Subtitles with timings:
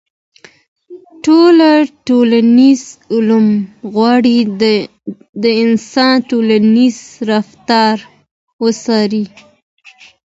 [1.25, 1.57] ټول
[2.07, 2.81] ټولنيز
[3.13, 3.47] علوم
[3.93, 4.37] غواړي
[5.43, 6.95] د انسان ټولنيز
[7.29, 7.95] رفتار
[8.63, 9.23] وڅېړي.